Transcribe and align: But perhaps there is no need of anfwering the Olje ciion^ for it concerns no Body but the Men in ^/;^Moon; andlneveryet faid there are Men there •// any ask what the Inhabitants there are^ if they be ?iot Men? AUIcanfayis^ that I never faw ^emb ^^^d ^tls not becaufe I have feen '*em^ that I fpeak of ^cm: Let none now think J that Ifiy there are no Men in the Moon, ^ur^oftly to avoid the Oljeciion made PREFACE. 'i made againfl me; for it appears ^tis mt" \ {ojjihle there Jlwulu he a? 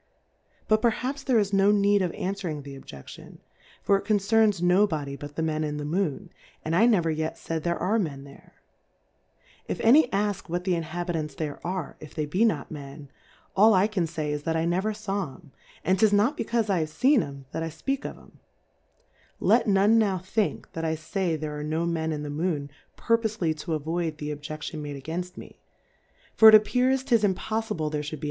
But 0.67 0.81
perhaps 0.81 1.21
there 1.21 1.37
is 1.37 1.53
no 1.53 1.69
need 1.69 2.01
of 2.01 2.11
anfwering 2.13 2.63
the 2.63 2.73
Olje 2.75 3.03
ciion^ 3.03 3.37
for 3.83 3.97
it 3.97 4.01
concerns 4.03 4.59
no 4.59 4.87
Body 4.87 5.15
but 5.15 5.35
the 5.35 5.43
Men 5.43 5.63
in 5.63 5.77
^/;^Moon; 5.77 6.29
andlneveryet 6.65 7.37
faid 7.37 7.61
there 7.61 7.77
are 7.77 7.99
Men 7.99 8.23
there 8.23 8.55
•// 9.79 9.79
any 9.83 10.11
ask 10.11 10.49
what 10.49 10.63
the 10.63 10.73
Inhabitants 10.73 11.35
there 11.35 11.59
are^ 11.63 11.97
if 11.99 12.15
they 12.15 12.25
be 12.25 12.43
?iot 12.43 12.71
Men? 12.71 13.11
AUIcanfayis^ 13.55 14.41
that 14.41 14.55
I 14.55 14.65
never 14.65 14.91
faw 14.91 15.35
^emb 15.37 15.51
^^^d 15.85 15.95
^tls 15.97 16.11
not 16.11 16.35
becaufe 16.35 16.67
I 16.67 16.79
have 16.79 16.89
feen 16.89 17.19
'*em^ 17.21 17.43
that 17.51 17.61
I 17.61 17.67
fpeak 17.69 18.03
of 18.03 18.15
^cm: 18.15 18.31
Let 19.39 19.67
none 19.67 19.99
now 19.99 20.17
think 20.17 20.65
J 20.73 20.81
that 20.81 20.83
Ifiy 20.83 21.39
there 21.39 21.55
are 21.59 21.63
no 21.63 21.85
Men 21.85 22.11
in 22.11 22.23
the 22.23 22.31
Moon, 22.31 22.71
^ur^oftly 22.97 23.55
to 23.59 23.75
avoid 23.75 24.17
the 24.17 24.31
Oljeciion 24.35 24.81
made 24.81 24.95
PREFACE. 24.95 24.95
'i 24.95 24.95
made 24.95 25.03
againfl 25.03 25.37
me; 25.37 25.59
for 26.33 26.49
it 26.49 26.55
appears 26.55 27.03
^tis 27.03 27.23
mt" 27.23 27.37
\ 27.37 27.37
{ojjihle 27.37 27.91
there 27.91 28.01
Jlwulu 28.01 28.09
he 28.09 28.15
a? 28.15 28.19